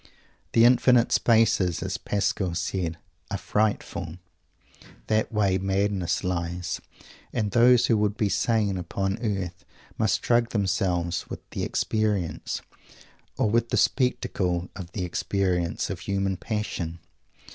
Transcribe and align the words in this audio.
The 0.53 0.65
infinite 0.65 1.11
spaces, 1.11 1.83
as 1.83 1.99
Pascal 1.99 2.55
said, 2.55 2.97
are 3.29 3.37
"frightful." 3.37 4.17
That 5.05 5.31
way 5.31 5.59
madness 5.59 6.23
lies. 6.23 6.81
And 7.31 7.51
those 7.51 7.85
who 7.85 7.95
would 7.99 8.17
be 8.17 8.27
sane 8.27 8.77
upon 8.79 9.19
earth 9.21 9.63
must 9.99 10.23
drug 10.23 10.49
themselves 10.49 11.29
with 11.29 11.47
the 11.51 11.61
experience, 11.61 12.63
or 13.37 13.51
with 13.51 13.69
the 13.69 13.77
spectacle 13.77 14.71
of 14.75 14.91
the 14.93 15.05
experience, 15.05 15.91
of 15.91 15.99
human 15.99 16.35
passion. 16.35 16.97